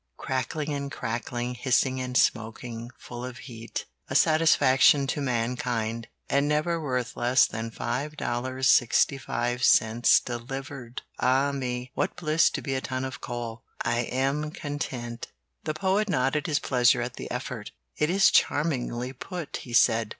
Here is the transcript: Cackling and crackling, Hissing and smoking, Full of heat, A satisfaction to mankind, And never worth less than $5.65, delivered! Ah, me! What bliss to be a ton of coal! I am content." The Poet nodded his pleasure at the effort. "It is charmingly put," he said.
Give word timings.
Cackling 0.25 0.73
and 0.73 0.91
crackling, 0.91 1.53
Hissing 1.53 2.01
and 2.01 2.17
smoking, 2.17 2.89
Full 2.97 3.23
of 3.23 3.37
heat, 3.37 3.85
A 4.09 4.15
satisfaction 4.15 5.05
to 5.05 5.21
mankind, 5.21 6.07
And 6.27 6.47
never 6.47 6.81
worth 6.81 7.15
less 7.15 7.45
than 7.45 7.69
$5.65, 7.69 10.25
delivered! 10.25 11.03
Ah, 11.19 11.51
me! 11.51 11.91
What 11.93 12.15
bliss 12.15 12.49
to 12.49 12.63
be 12.63 12.73
a 12.73 12.81
ton 12.81 13.05
of 13.05 13.21
coal! 13.21 13.61
I 13.83 13.99
am 13.99 14.49
content." 14.49 15.27
The 15.65 15.75
Poet 15.75 16.09
nodded 16.09 16.47
his 16.47 16.57
pleasure 16.57 17.03
at 17.03 17.13
the 17.17 17.29
effort. 17.29 17.71
"It 17.95 18.09
is 18.09 18.31
charmingly 18.31 19.13
put," 19.13 19.57
he 19.57 19.71
said. 19.73 20.09